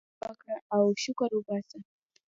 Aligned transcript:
فكر 0.21 0.31
وكره 0.31 0.59
او 0.75 0.93
شكر 0.97 1.29
وباسه! 1.35 1.79